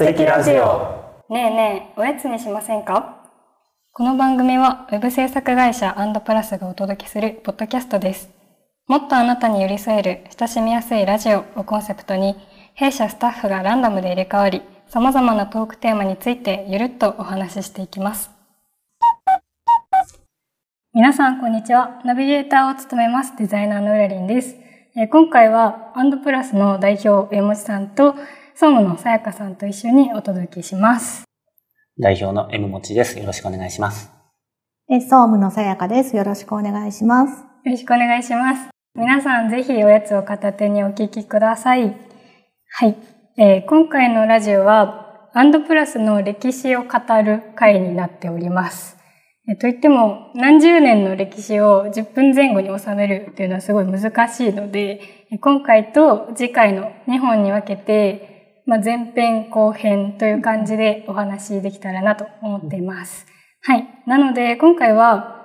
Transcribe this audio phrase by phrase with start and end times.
[0.00, 1.12] アンドプラジオ。
[1.28, 3.22] ねえねえ、おやつにしませんか？
[3.92, 8.30] この番組はウェブ制作会社アンドプラスがお届けするポッドキャストです。
[8.86, 12.34] もっとあなたに寄り添える親しみやすいラジオをコンセプトに、
[12.72, 18.30] 弊社スタッフがランダムで入れ替わり、様々なトークテーマについてゆるっとお話ししていきます。
[20.94, 22.00] 皆さん、こんにちは。
[22.06, 24.56] ナビゲーターを務めます、デザイナーのうらりんです。
[24.96, 28.14] えー今回は、アンドプラスの代表、上持さんと、
[28.60, 31.24] 総務のさやかさんと一緒にお届けします。
[31.98, 33.18] 代表の M もちです。
[33.18, 34.12] よろしくお願いします。
[34.90, 36.14] え、総務のさやかです。
[36.14, 37.40] よろしくお願いします。
[37.40, 38.68] よろしくお願いします。
[38.94, 41.96] 皆さんぜひおやつを片手にお聞きください。
[42.68, 42.98] はい。
[43.38, 48.98] えー今回のラジオは、アンドプラスの歴史を語る回になっております。
[49.48, 55.00] えーといっても、何十年の歴史を10分前後に収めるっていうのはすごい難しいので、
[55.32, 58.29] えー今回と次回の2本に分けて、
[58.66, 63.26] まあ、前編後編という感じでお話できたらなと思っています。
[63.62, 63.86] はい。
[64.06, 65.36] なので、今回は、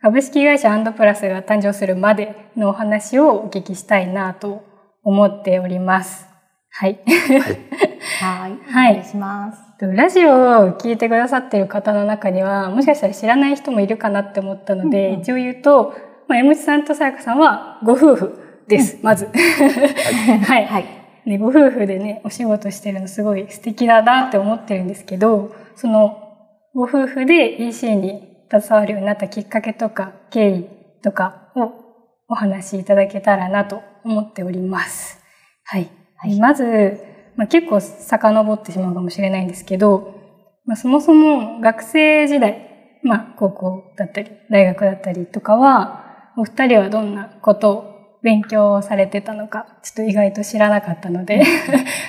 [0.00, 4.64] 株式会社アンドプラスが誕生するまでのお話をお聞きしたいなと
[5.04, 6.26] 思っております。
[6.70, 6.98] はい。
[7.06, 8.58] はい。
[8.72, 9.72] はいお願いします。
[9.80, 15.94] ラジオを聞いてくださっている方の中には、もしかしたら知らない人もいるかなって思ったので、うんうん一応言うと、
[16.28, 19.26] まあ、江口さんとさやかさんはご夫婦です、まず。
[19.26, 20.66] はい。
[20.66, 21.01] はい。
[21.24, 26.18] ね、ご夫婦でね、お仕事してるのすごい素敵だなって思ってるんですけど、その、
[26.74, 30.66] ご夫婦で EC に携わるようになったきっかけとか、経緯
[31.02, 31.72] とかを
[32.28, 35.20] お話しいただけたらなと思っております。
[35.64, 35.88] はい。
[36.16, 37.00] はいまず、
[37.36, 40.14] まあ、結構遡ってしまうかもしれないんですけど、
[40.64, 47.91] まあ、そもそも学生時代、まあ、高校だったり、大学だったりとかは、お二人はどんなことを
[48.22, 51.42] 勉強されてたのか、ちょっと意外と知らなかったので、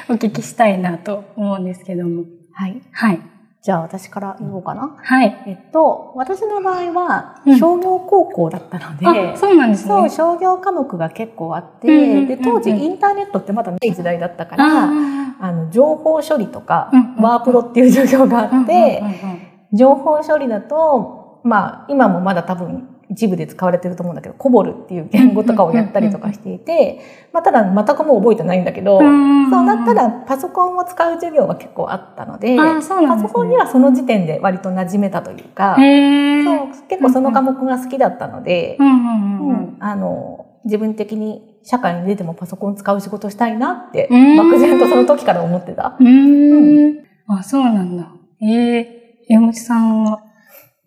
[0.09, 2.25] お聞きしたいなと思うんですけども。
[2.53, 2.81] はい。
[2.91, 3.19] はい。
[3.63, 4.95] じゃあ私から言おうかな。
[5.01, 5.43] はい。
[5.47, 9.89] えっと、私の場合はうん商業高校だったので、あ、そうなんですね。
[9.89, 26.99] そう、商業科目が結構あって、うんうんうんうんで、当時インターネットってまだない時代だったから、ああの、情報処理とか、うんうんワープロっていう授業がーあって、うんうんうんうん情報処理だと、まあ、今もまだ多分一部で使われてると思うんだけど、コボルっていう言語とかをやったりとかしていて、
[27.31, 33.07] まあ、ただ全くもう覚えてないんだけど、うんそうだったらパソコンを使う授業が結構あったので、ですね。
[33.07, 38.77] パソコンにはその時点で割と馴染めたというか、そう結構その科目が好きだったので
[39.79, 44.37] あの、自分的に社会に出てもパソコン使う仕事したいなって、うん。
[44.37, 45.97] 漠然とその時から思ってた。
[45.99, 47.03] うーん。
[47.27, 48.11] あ、そうなんだ。
[48.41, 50.19] ええー、山本さんは？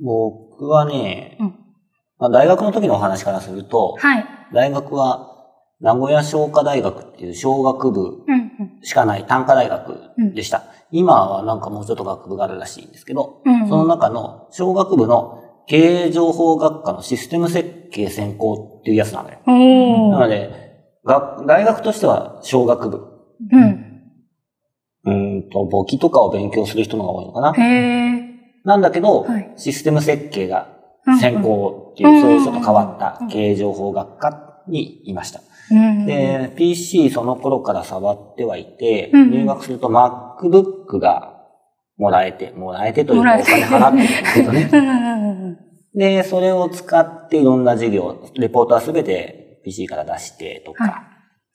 [0.00, 1.54] 僕はね、うん
[2.18, 4.26] まあ、大学の時のお話からすると、はい。
[4.52, 5.36] 大学は
[5.80, 8.24] 名古屋商科大学っていう商学部。
[8.82, 10.64] しかない単科大学でした。
[10.90, 19.40] 今はなんかもうちょっと学部があるらしいんですけど、うんうんその中の商学部の経営情報学科のシステム設計専攻っていうやつなのよ。
[20.12, 20.50] なので、
[21.04, 23.02] が大学としては商学部。
[23.50, 24.02] うん。
[25.04, 27.52] うーんと、簿記とかを勉強する人の方が多いのかな。
[28.64, 30.75] なんだけど、はいシステム設計がうん
[31.18, 35.40] 専攻っていう、うんそういうちょっと変わった経営情報学科にいました。
[35.70, 36.06] うん。
[36.06, 41.34] で、PC その頃から触ってはいて、うん入学すると MacBook が
[41.96, 45.56] もらえて、もらえてというからお金払ってるんですけどね。
[45.94, 50.92] で、それを使っていろんな授業、レポートはすべて PC から出してとか、はい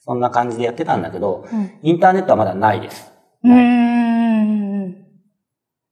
[0.03, 3.11] そんな感じでやってたんだけど、うんインターネットはまだないです。
[3.43, 4.95] うーん。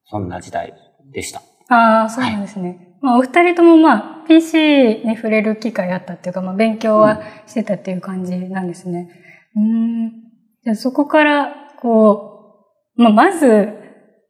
[0.06, 0.74] そんな時代
[1.14, 1.44] でした。
[1.70, 2.89] ああ、そうなんですね。
[3.02, 9.10] まあ、お二人ともまあ、PC に触れる機会あったっていうか、まあ、勉強はしてたっていう感じなんですね。
[9.56, 10.12] うん。
[10.64, 12.66] じゃそこから、こ
[12.98, 13.70] う、まあ、まず、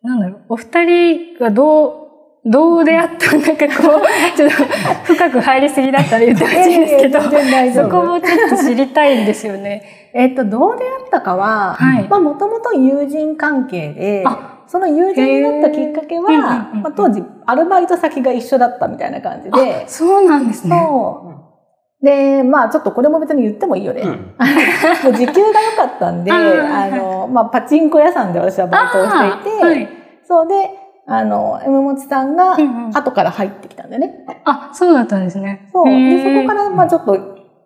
[0.04, 2.10] なんだろう、お二人がどう、
[2.46, 4.56] どう出会ったんかこう、ちょっと
[5.04, 7.28] 深く入りすぎだったら言ってほしいんですけど、そ
[7.88, 10.12] 夫こもちょっと知りたいんですよね。
[10.14, 20.76] えっと、どう出会ったかは、はいまあ、もともと友人関係であ、その友人になったきっかけは、まあ、当時、アルバイト先が一緒だったみたいな感じであ、、そうなんですね。
[20.76, 21.24] そ
[22.02, 22.06] う。
[22.06, 24.02] で、まあ、ちょっとこれも別に言ってもいいよね。
[24.02, 24.10] うん。
[24.10, 24.16] も
[25.12, 30.00] う時給が良かったんで、あの、まあ、パチンコ屋さんで私はバイトをしていて、はい
[30.30, 30.70] そうで、
[31.10, 32.58] あの、M もちさんが
[32.94, 34.26] 後から入ってきたんでね。
[34.46, 35.70] あ、そうだったんですね。
[35.74, 35.86] そう。
[35.86, 37.18] で、そこから、まあ、ちょっと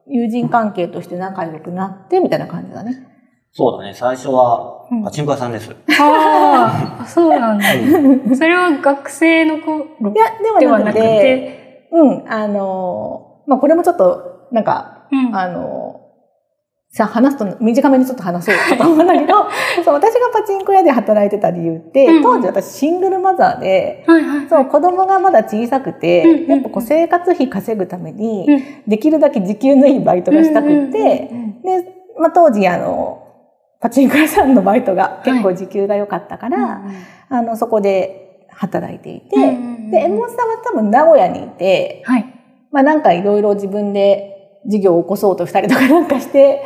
[0.08, 3.08] 友人関係として仲良くなって、みたいな感じだね。
[3.52, 3.94] そうだね。
[3.94, 5.76] 最初はうん、パチンコ屋さんです。
[6.00, 7.66] ああ、そうなんだ。
[8.36, 9.86] それは学生の頃い
[10.16, 15.83] や、ではなくて、うん、あの、まあ、これもちょっと、なんか、うんあの、
[16.96, 19.50] さあ話すと短めにちょっと話そうと思うんだけど
[19.84, 24.48] そう私がパチンコ屋で働いてた理由って、うん当時私シングルマザーで、はいはい。
[24.48, 26.44] そう子供がまだ小さくて、うんうん。
[26.44, 28.64] うんやっぱこう生活費稼ぐために、うん。
[28.88, 33.26] できるだけ時給のいいバイトがしたくって、うんうんうんで、まあ、当時あの
[33.80, 36.84] パチンコ屋さんのバイトが結構時給が良かったから、
[37.30, 42.26] あのそこで働いていて、うんうんうんで縁本さんは多分名古屋にいて、はい。
[42.72, 44.33] まあなんかいろいろ自分で
[44.66, 46.64] 事業を起こそうとしたりとかなんかして、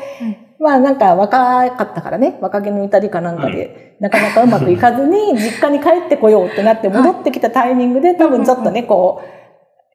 [0.60, 9.28] まあなんか若かったからね、若気の至りかなんかで、なかなかうまくいかずに、 実家に帰ってこようってなって戻ってきたタイミングで、多分ちょっとね、こう、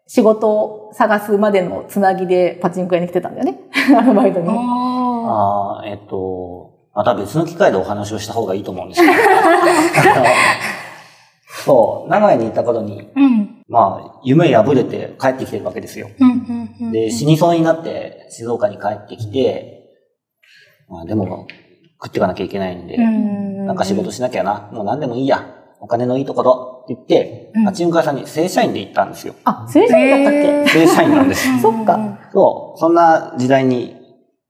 [0.06, 3.58] 仕事を探すまでのつなぎでパチンコ屋に来てたんだよね。
[3.96, 4.48] アルバイトに。
[4.48, 9.14] あああ、えっと、また別の機会でお話をした方がいいと思うんですけど。
[11.64, 13.51] そう、名古屋に行った頃に、ーうん。
[13.72, 16.10] まあ、夢破れて帰ってきてるわけですよ。
[16.92, 19.88] で、死にそうになって静岡に帰ってきて、
[20.90, 21.46] まあでも、
[21.94, 29.34] 食っていかなきゃいけないんで、うんなんか仕事しなきゃな、もう何でもいいや、お金のいいところって言ってうん、パチンコ屋さんに正社員で行ったんですよ。
[29.44, 31.62] あ、正社員だったっけ、正社員なんです。
[31.62, 32.18] そっか。
[32.30, 33.96] そう、そんな時代に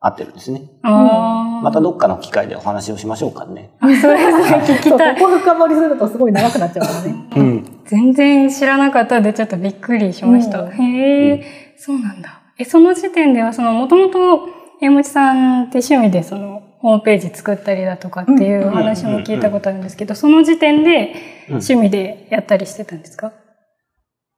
[0.05, 0.63] 合ってるんですね。
[0.83, 3.71] またどっかの機会でお話をしましょうかね。
[3.79, 4.79] あ、そうですね。
[4.79, 5.15] 聞きたい。
[5.17, 7.15] ここ深掘りするとすごい長くなっちゃうからね。
[7.37, 7.81] うん。
[7.87, 10.63] 全然知らなかったのでちょっとびっくりしました。
[10.63, 11.43] うんへえ、うん
[11.77, 12.41] そうなんだ。
[12.59, 14.49] え、その時点では、その、もともと、
[14.81, 21.13] えもちさんって趣味でその、ホームページ作ったりだとかっていうお話も聞いたことあるんですけど、その時点で
[21.49, 23.33] うん趣味でやったりしてたんですか？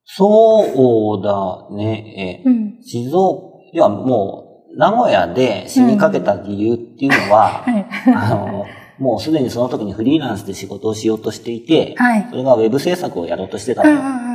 [0.04, 2.42] そうだね。
[2.44, 2.78] えうん。
[2.82, 4.43] 静岡、いや、もう、
[4.76, 7.86] 名古屋で死にかけた理由っていうのは、はい。
[8.14, 8.66] あの、
[8.98, 12.26] もうすでにその時にフリーランスで仕事をしようとしていて、はい。
[12.30, 13.96] それがウェブ制作をやろうとしてたのよ。
[13.96, 14.34] うんうんうんうん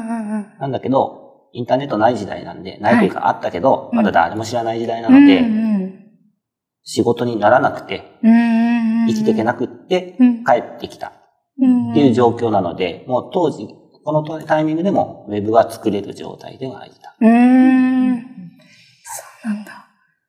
[0.59, 5.21] なんだけど、インターネットない時代なんで、ないというかあったけど、うんまだ誰も知らない時代なうん。
[5.21, 6.00] ので、うん
[6.83, 9.07] 仕事にならなくて、うんうん。
[9.07, 11.12] 生きていけななくってうん、帰ってきたっ
[11.62, 13.68] うんていう状況なので、もう当時、
[14.03, 17.15] このタイミングでもウェブが作れる状態ではいた。
[17.19, 18.21] うーん。
[18.21, 18.24] そ
[19.45, 19.71] うなんだ。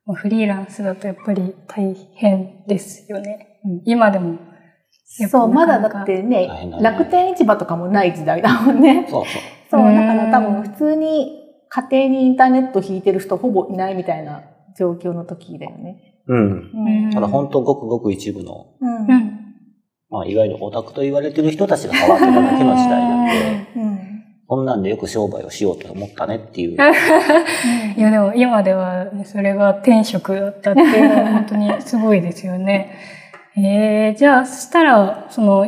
[0.13, 3.59] フリーランスだとやっぱり大変ですよね。
[3.85, 4.39] 今でも。
[5.29, 9.07] そう、まだだってねね楽天市場とかもない時代だもんね。
[9.09, 9.41] そうそう。
[9.71, 14.43] そう、うんだから多分普通に家庭にインターネット引いてる人ほぼいないみたいな
[14.77, 16.15] 状況の時だよね。
[16.27, 16.71] うん。
[16.73, 19.41] うんただ本当ごくごく一部の、うんうん。
[20.09, 23.31] まあいわゆるオタクと言われてる人たちが変わってただけの時代なんで、
[23.75, 23.90] うん
[24.51, 26.75] こんなんでよく商売をしようと思ったねっていう。
[27.97, 32.91] いやでも今ではねそれが転職だったっていうのは本当にすごいですよね。
[33.55, 35.65] えー、じゃあそしたらその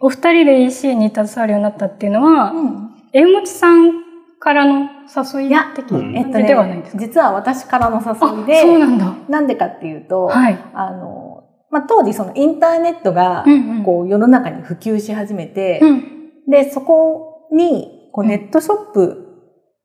[0.00, 3.92] お二人で EC に携わるようになったっていうのは、うんえもちさん
[4.40, 9.14] からの誘い的うんな感えっとじではないですか、ね、実は私からのあ誘いで、そうなんだ。
[9.28, 10.58] なんでかっていうと、はい。
[10.74, 16.04] あの、まあ、当時そのインターネットがうんうんこう世の中に普及し始めて、うん。
[16.48, 19.26] で、そこにこうネットショップ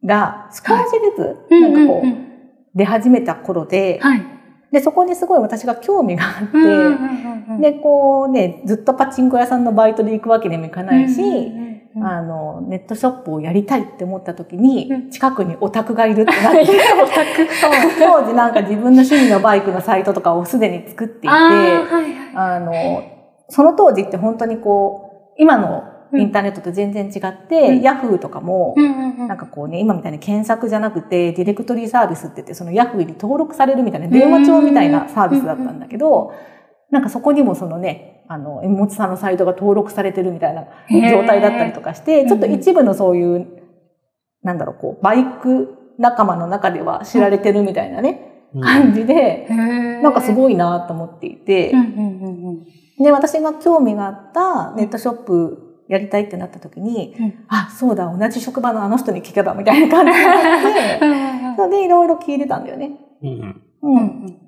[0.06, 1.62] が少しずつうん。
[1.62, 4.24] なんかこう出始めた頃で、はい。
[4.72, 11.20] で、そこにすごい私が興味があって、で、こうね、ずっとパチンコ屋さんのバイトで行くわけにもいかないし、
[12.04, 15.10] あの、ネットショップをやりたいって思った時に、うん。
[15.10, 16.62] 近くにオタクがいるってなって、
[17.02, 17.48] オタク。
[18.00, 22.04] 当時なんか自分の趣味のバイクのサイトとかをすでに作っていて、あーはい
[22.36, 22.56] はい。
[22.56, 23.02] あの、
[23.50, 27.82] その当時って本当にこう、今のインターネットと全然違って、うん。
[27.82, 28.76] ヤフーとかも、
[29.28, 36.34] なんかこうね、今みたいに検索じゃなくて、ディレクトリーサービスって言って、そのヤフーに登録されるみたいな電話帳みたいなサービスだったんだけど、
[36.92, 40.66] なんかそこにもそのね、あの、もちさんのサイトが登録されてるみたいな
[41.12, 43.48] 状態だったりとかして、ちょっと一部のそういう、
[44.44, 48.62] なんだろう、こう、バイク仲間の中では知られてるみたいなね、うん。
[48.62, 49.48] 感じで、
[50.02, 51.74] なんかすごいなと思っていて、
[53.00, 57.46] で、私が興味があったネットショップやりたいってなった時に、うん。
[57.48, 61.00] あ、そうだ、同じ職場のあの人に聞けばみたいな感じになって、
[61.58, 62.92] それでいろいろ聞いてたんだよね。
[63.24, 63.56] うんう。
[63.82, 64.04] うん。
[64.04, 64.40] ん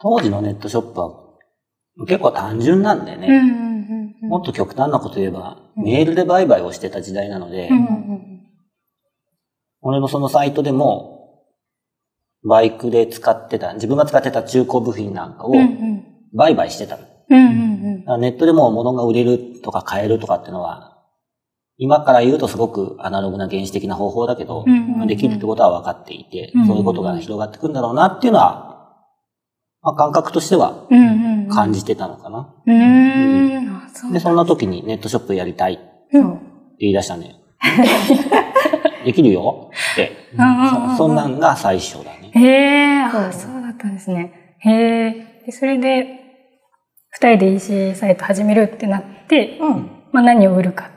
[0.00, 1.12] 当時のネットショップは
[2.06, 4.28] 結構単純なんでね、うんうんうんうん。
[4.30, 8.30] もっと極端なこと言えば、メールで売買をしてた時代なので、うんうん
[9.86, 11.44] 俺のそのサイトでも、
[12.42, 16.04] バイクで使ってた、自分が使ってた中古部品なんかをうんうん。
[16.32, 17.02] 売買してたの。
[17.02, 20.94] だかうんうんらネットでも物が売れるとか買えるとかってのは、
[21.76, 28.96] 今から言うとすごくアナログな原始的な方法だけど、うんうんうんできるってことは分かっていて、うんそういうことが広がってくるんだろうなっていうのは、
[29.82, 32.54] まあ、感覚としてはうんうんうん感じてたのかな。
[32.66, 35.76] うーんあそうで、そんな時にネットショップやりたいっ
[36.10, 36.40] てうん
[36.78, 37.36] 言い出したね。
[39.04, 40.12] できるよって。
[40.36, 42.30] うんうんうんそそんなんが最初だね。
[42.32, 44.56] へえ、あ、そそうだったんですね。
[44.58, 44.70] へ
[45.06, 45.42] え。
[45.46, 46.23] でそれで、
[47.14, 49.90] 二人で EC サイト始めるってなって、うん。
[50.12, 50.90] まあ何を売るか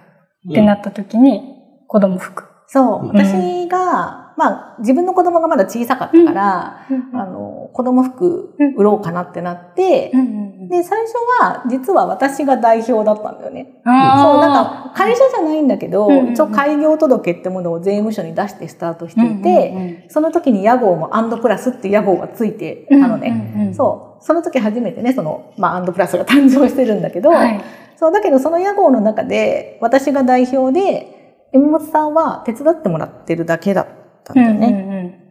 [0.49, 1.41] ってなった時に、
[1.87, 2.43] 子供服。
[2.67, 2.99] そう。
[3.01, 13.81] うん私が、まあ、自分の子供がまだ小さかったから、うんあの、子供服売ろうかなってなって、うんうんで、最初は、実は私が代表だったんだよね。
[13.85, 13.93] そう、
[14.41, 23.53] なんか、会社じゃないんだけど、うんうんうん一応開業届ってものを税務署に出してスタートしていて、うんうんうんその時に屋号もアンドプラスっていう屋号がついてたのね。
[23.55, 24.06] うんうんうんそう。
[24.21, 27.61] その時初めてね、その、まあ、アンドプラスが誕生してるんだけど、はい。
[27.95, 33.87] そう、だけどその屋号の中で、私が代表で、山本さんは手伝ってもらってるだけだっ
[34.23, 34.67] たんだよね。
[34.67, 35.27] うんうん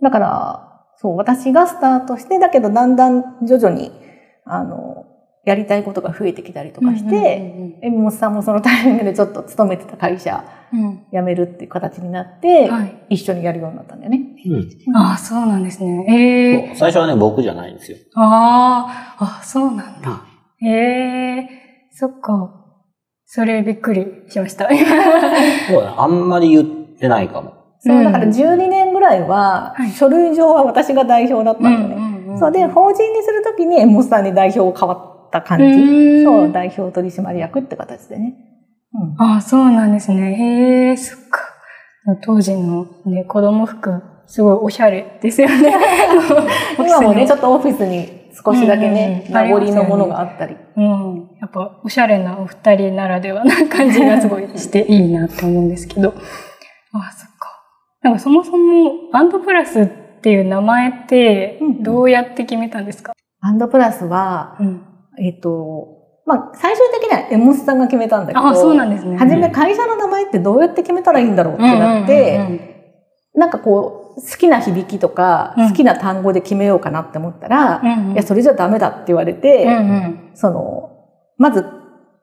[0.00, 3.90] だから、そう、私がスタートして、だけどだんだん徐々に、
[4.44, 5.06] あの、
[5.48, 13.06] やりたいことが増えてきたりとかして、山本さんもそのタイミングでちょっと勤めてた会社うんうんうん辞めるっていう形になって、はい。
[13.16, 14.20] 一緒にやるようになったんだよね。
[14.46, 16.04] うんああ、そうなんですね。
[16.06, 17.96] ええそう最初はね、僕じゃないんですよ。
[18.16, 20.22] ああ、あ、そうなんだ。
[20.62, 21.48] ええ
[21.92, 22.54] そっか。
[23.24, 24.68] それびっくりしました。
[24.68, 24.78] そう
[25.82, 26.64] だねあんまり言っ
[26.98, 27.54] てないかも。
[27.80, 31.94] そうう、んだから12年ぐらいは、はい書類上は私が代表だったんだよね。
[32.32, 35.64] んんそうで、法人にするときに、エモスさんに代表変わった感じ。
[35.64, 38.34] うんそう、代表取締役って形でね。
[38.92, 39.22] うん。
[39.22, 40.34] ああ、そうなんですね。
[40.34, 41.40] へえ、そっか。
[42.22, 45.74] 当時のね、子供服、すごいおしゃれですよね。
[46.78, 50.54] 今もね、ちょっっとオフィスに少しだけね、うんうん名残のものがあったり。
[50.54, 50.60] と。
[50.76, 51.30] うん。
[51.40, 56.14] やっぱ、おしゃれなお二人ならではな感じがすごいしていいなと思うんですけど。
[56.92, 57.48] ああ、そっか。
[58.02, 59.86] なんかそもそも、バンドプラスっ
[60.20, 64.82] ていう名前ってうんうん、どうやって決めたんですか、アンドプラスは、うん。
[65.20, 69.16] えっと、まあ、最終的にはエモスさんが決めたんだけど、ああ、そうなんですね。
[69.16, 72.60] 初め会社の名前ってどうやって決めたらいいんだろうってなって、うんうんうんうん。
[73.40, 75.68] なんかこう、好きな響きとか、うん。
[75.68, 78.12] 好きな単語で決めようかなって思ったら、うんうん。
[78.12, 80.30] いや、それじゃダメだって言われて、うんうん。
[80.34, 80.90] その、
[81.38, 81.64] まず、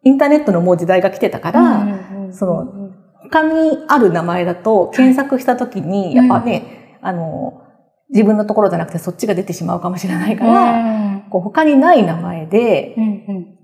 [0.03, 2.91] インターネットのもう時代が来てたから、うんうんその
[3.31, 7.63] 他にある名前だと検索した時に、やっぱね、あの、
[8.09, 13.55] 自分のところじゃなくてそっちが出てしまうかもしれないから、うんこう他にない名前で、うんうん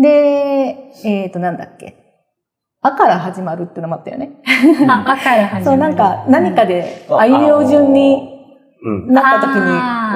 [0.00, 1.96] で、えっ、と、なんだっけ。
[2.80, 4.40] あから始まるってのもあったよね。
[4.88, 5.64] あ、あから始まる。
[5.64, 8.40] そう、なんか何かで、うんあいうえお順に
[8.82, 9.12] うん。
[9.12, 9.56] なった時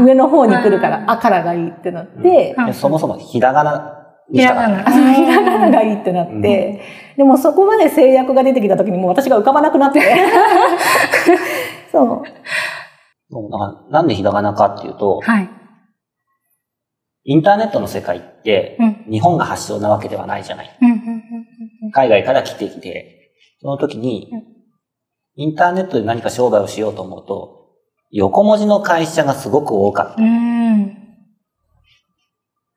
[0.00, 6.40] に、上の方に来るかうんら、あからがいいってなって、うんでそもそもひらがなにしたからねひらがなあひらがながいいってなって、うん
[7.18, 10.00] でもそこまで制約が出てきた時にもう私が浮かばなくなって。
[11.92, 12.22] そう。
[13.30, 15.48] そうだからなんでひらがなかっていうと、はい。
[17.24, 20.78] インターネットの世界ってうん、日本が発祥なわけではないじゃない。
[21.92, 24.42] 海外から来てきて、その時にうん、
[25.36, 27.70] インターネットで何か商売をしようと思うと、
[28.10, 30.22] 横文字の会社がすごく多かった。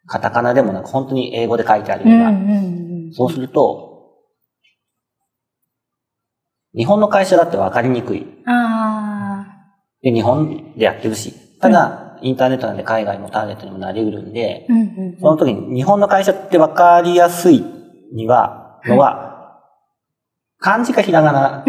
[0.08, 2.32] カタカナでもなく本当に英語で書いてあるような。
[2.32, 3.88] んそうすると、
[6.76, 8.26] 日本の会社だって分かりにくい。
[10.02, 11.34] で、日本でやってるし。
[11.60, 14.84] ただ、インターネットなんで海外もターゲットにもなり得るんであ。、うんう
[15.16, 15.18] ん。
[15.20, 17.64] その時に日本の会社って分かりやすい
[18.14, 19.62] には、のは、
[20.60, 21.64] 漢字かひらがな。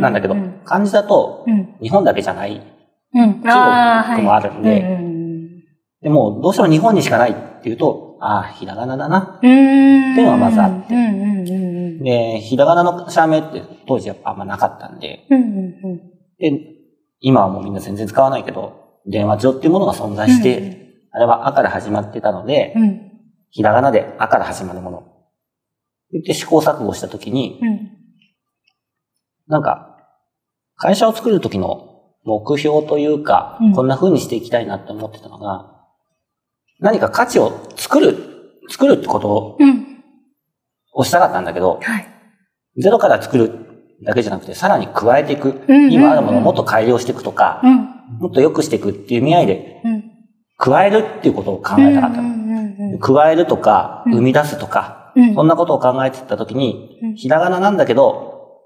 [0.00, 1.74] なんだけどうん、漢字だとうん。
[1.80, 2.62] 日本だけじゃない。
[3.12, 3.22] 中
[4.14, 5.08] 国もあるんではいうん
[6.00, 9.18] でも、どうしても日本にしかないっていうと、ああ、ひらがなだな。
[9.38, 11.52] っていうのがまずあってうんうんうんう
[12.00, 12.02] ん。
[12.04, 15.98] で、ひらがなの社名って当時やっぱあんまなかったんで、うんうんうん。
[16.38, 16.52] で、
[17.20, 20.78] 今はもうみんな全然使わないけど、電話帳っていうものが存在して、
[21.10, 23.08] あれはあから始まってたので、うん。
[23.50, 25.02] ひらがなであから始まるもの。
[26.12, 27.90] で、試行錯誤したときに、うん。
[29.48, 29.96] なんか、
[30.76, 31.88] 会社を作るときの
[32.24, 35.74] 目標というか、うんこんな風にしていきたいなって思ってたのが、
[36.78, 38.16] 何か価値を作る、
[38.68, 40.04] 作るってことうん。
[40.92, 42.06] をしたかったんだけど、はい。
[42.76, 43.52] ゼロから作る
[44.04, 45.64] だけじゃなくて、さらに加えていく。
[45.66, 47.97] うんうんうん今あるものをもっと改良していくとか、うん。
[48.18, 50.04] もっと良くしていくっていう意味合いで、うん。
[50.56, 52.20] 加えるっていうことを考えたかった
[52.98, 58.60] 加えるとか、うん生み出すとか、うんそんなことを考えてたときに、うんひらがななんだけど、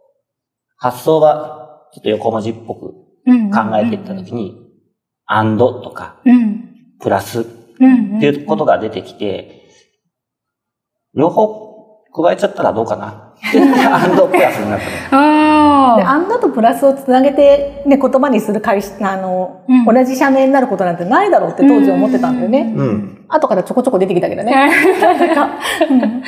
[0.76, 2.94] 発想がちょっと横文字っぽく
[3.26, 3.50] うん。
[3.50, 4.58] 考えていったときに、
[5.26, 6.68] アンドとか、うん。
[7.00, 7.44] プラスっ
[7.80, 8.20] うん。
[8.20, 9.68] ていうことが出てきて、
[11.14, 11.71] 両方
[12.14, 13.32] 加えちゃったらどうかな？
[13.52, 14.90] でアンドプラスになったの。
[15.96, 16.10] で、ああ。
[16.10, 22.72] アンドとプラスをつなげて、ね、言葉にする会社、あの、うん同じ社名になることなんてないだろうって当時思ってたんだよね。
[22.76, 23.24] うん。
[23.28, 24.52] 後からちょこちょこ出てきたけどね。
[24.52, 25.48] なんか
[25.90, 26.22] うん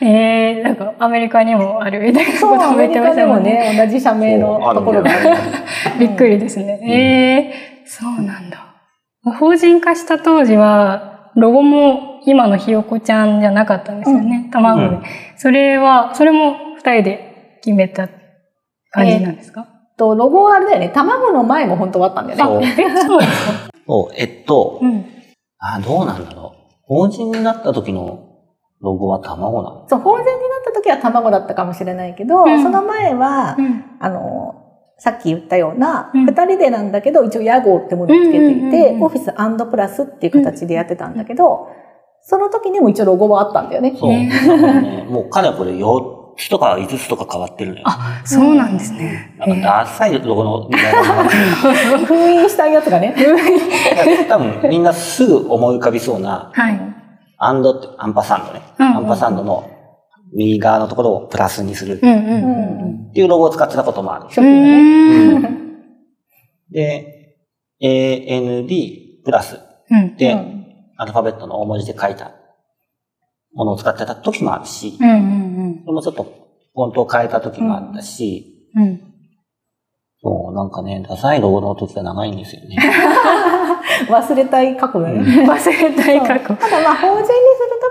[0.06, 3.52] ええなんかアメリカにもあるみたいなそう、ことをアメリカで言ってましたもんね。
[3.52, 5.20] もね、同じ社名のところがある。
[5.98, 6.80] びっくりですね。
[6.82, 7.54] ええ
[7.86, 8.58] そうなんだ。
[9.38, 14.50] 法人化した当時は、ロゴも今のひよこちゃんじゃなかったんですよね。
[14.52, 15.02] 卵で、うん
[15.38, 18.08] それは、それも二人で決めた
[18.90, 19.66] 感じなんですか、
[19.96, 20.88] と、ロゴはあれだよね。
[20.88, 22.74] 卵の前も本当はあったんだよね。
[23.86, 24.08] そう。
[24.16, 25.06] え、っと、うん。
[25.58, 26.72] あ、どうなんだろう。
[26.82, 28.20] 法人になった時の
[28.80, 29.86] ロゴは卵なの？
[29.88, 33.84] そう、法人になった時は卵だったかもしれないけど、うんその前は、うん。
[34.00, 34.62] あの、
[34.98, 41.68] さっき言ったような、うん二人でなんだけど、一応屋号ってものをつけていうんうんうんて、うんオフィスプラスっていう形でやってたんだけど、
[42.28, 43.94] その時にも一応ロゴはあったんだよね。
[43.96, 44.10] そう。
[44.10, 47.84] ね、もうかれこれ4つとか5つとか変わってるのよ。
[47.86, 49.36] あ、そうなんですね。
[49.38, 53.14] なんかダサいロゴのデザイナーが 封印したいやつがね。
[54.28, 56.80] 多分みんなすぐ思い浮かびそうな、はい。
[57.38, 58.60] アンドって、アンパサンドね。
[58.76, 59.70] うんうんアンパサンドの
[60.34, 63.10] 右側のところをプラスにするっうんうんううん。
[63.10, 63.12] ん。
[63.12, 64.24] ていうロゴを使ってたこともある。
[64.24, 65.30] 初期のね。
[65.30, 65.56] うん
[66.72, 67.36] で、
[67.80, 68.68] AND
[69.24, 70.16] プラスうん。
[70.16, 70.65] で、うん
[70.96, 72.32] アルファベットの大文字で書いた
[73.54, 76.24] ものを使ってた時もあるし、うんうんそれもちょっと
[76.74, 78.82] フォントを変えた時もあったし、うん。
[78.82, 79.00] うん。
[80.22, 82.76] そう、なんかね、ダサいロゴの時が長いんですよね。
[84.08, 85.44] 忘れたい過去だよね。
[85.48, 86.54] 忘れたい過去。
[86.56, 87.34] ただまあ、法人にする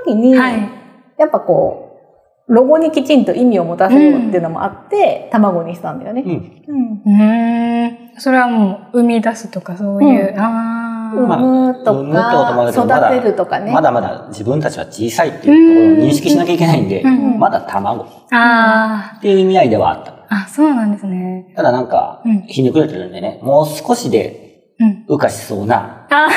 [0.05, 0.69] ときに、はい。
[1.17, 1.99] やっぱこ
[2.47, 6.23] う、ロゴにきちんと意味を持たせようっていうのもあって、卵にしたんだよね。
[6.25, 6.63] うん。
[6.67, 7.01] うん。
[7.05, 7.97] うーん。
[8.17, 10.33] それはもう、生み出すとかそういう。
[10.33, 10.84] うんあ
[11.15, 11.37] 産あ。
[11.37, 13.71] むと産むってこともあるけどまだか、育てるとかね。
[13.71, 16.89] まだまだ自分たちは小さいっていうところを認識しなきゃいけないん。
[16.89, 17.39] で、うん。
[17.39, 20.11] まだ卵っあていう意味合いではあった。
[20.11, 20.15] あ。
[20.45, 20.91] あ、そうなん。
[20.91, 21.53] ですね。
[21.55, 21.87] ただなん。
[21.87, 23.11] かうん、ひねくれてるん。
[23.11, 24.41] でね、もう少しで
[24.79, 25.05] うん。
[25.07, 26.27] 羽化しそうな、あ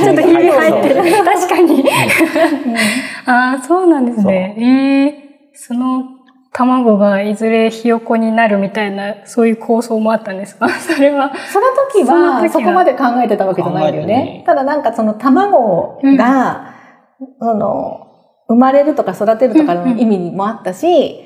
[0.00, 1.24] ーちょっとひび入ってる。
[1.24, 1.84] 確かに。
[3.26, 4.06] ああ、そうなん。
[4.06, 4.56] ですね。
[4.58, 5.24] ええ
[5.54, 6.02] その
[6.56, 10.68] 卵がいずれひよこになるみたいな、そういう構想もあったんですか？
[10.80, 11.32] それは。
[11.52, 14.42] その時はは、そこまで考えてたわけじゃないんだよね。
[14.46, 16.66] ただなんかその卵が、
[17.40, 18.00] その、
[18.48, 21.20] 生まれるとか育てるとかの意味もあったし、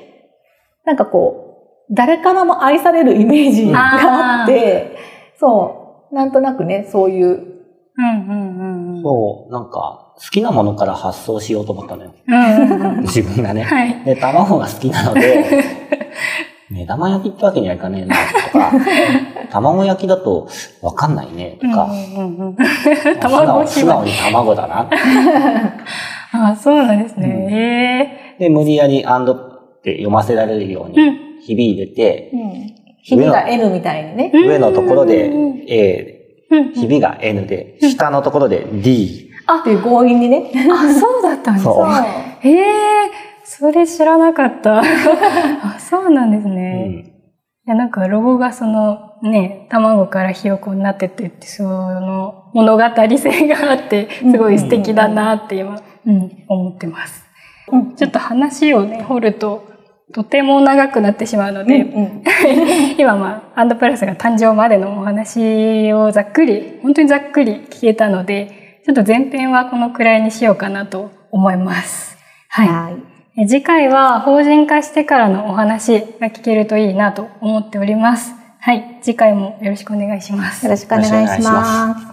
[0.85, 1.45] なんかこ
[1.89, 3.79] う、誰からも愛されるイメージが
[4.41, 4.95] あって、
[5.39, 8.78] そう、なんとなくね、そういう、うんうんうんうん。
[9.01, 12.13] そう、なんか、好きなものから発想しようと思ったのよ。
[12.27, 13.01] うんうんうん。
[13.01, 13.63] 自分がね。
[13.63, 14.03] はい。
[14.03, 15.63] で、卵が好きなので、
[16.69, 18.15] 目玉焼きってわけにはいかねえな、
[18.51, 18.71] とか、
[19.49, 20.47] 卵焼きだと
[20.81, 21.89] わかんないね、とか、
[23.19, 24.03] 卵直素直。
[24.03, 24.89] に卵だな。
[26.51, 28.35] あ、そうなんですね。
[28.39, 32.31] で、無理やりアンドって読ませられるようええに、ひび入れて、
[33.01, 34.31] ひびが N みたいにね。
[34.33, 36.18] うん上のところでうん A
[36.73, 39.31] ひびが N で、下のところで D。
[39.61, 40.51] っていう強引にね。
[40.71, 42.05] あ、そうだったんですか。
[42.41, 43.11] へえ、
[43.43, 44.79] それ知らなかった。
[44.79, 46.87] あ、そうなんですうね。
[46.87, 46.89] ん。
[46.91, 47.03] い
[47.65, 52.83] や、なんかロゴがそのね、卵からひよこになってってって、その物語
[53.17, 57.25] 性があって、すごい素敵だなって今、うん、思ってます。
[57.71, 59.68] うんちょっと話をね、掘ると、
[60.13, 62.23] とても長くなってしまうので、うん
[62.97, 72.17] 今まあ、アンドプラスが誕生までのお話をざっくり、本当にざっくり聞けたので、ちょっと前編はこのくらいにしようかなと思います。
[72.49, 72.67] はい。
[72.67, 73.41] はい。
[73.41, 78.33] え次回は法人化してからのお話が聞けるといいなと思っております。
[78.59, 78.97] はい。
[79.01, 80.71] 次回もよろしくお願いしますよ。
[80.71, 82.07] ろしくお願いしよろしくお願いします。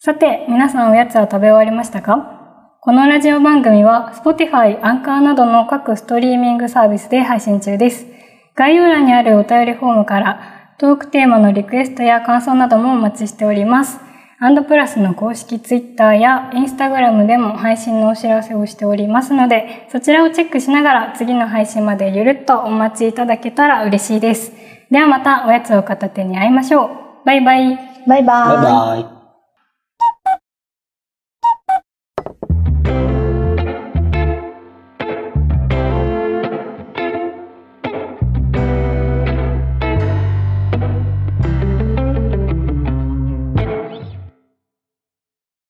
[0.00, 2.39] さて、皆さんおやつは食べ終わりましたか？
[2.82, 8.06] このラジオ番組は Spotify、アンカーなどの各ストリーミングサービスで配信中です。
[8.54, 14.00] 概要欄にあるお便りフォームからトークテーマのリクエストや感想などもお待ちしております。
[14.38, 24.52] アンドプラスの公式 Twitter や Instagram でも配信のお知らせをしておりますので、そちらをチェックしながら次の配信までゆるっとお待ちいただけたら嬉しいです。
[24.90, 26.90] ではまたおやつを片手に会いましょう。
[27.26, 27.78] バイバイ。
[28.06, 29.02] バイババイーイ。
[29.04, 29.19] バイ。